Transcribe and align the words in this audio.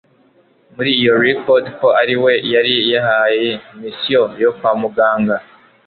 muri 0.75 0.91
iyo 1.01 1.13
record 1.25 1.65
ko 1.79 1.87
ari 2.01 2.15
we 2.23 2.33
yari 2.53 2.73
yahaye 2.91 3.47
mission 3.81 4.29
yo 4.43 4.49
kwa 4.57 4.71
muganga…… 4.81 5.37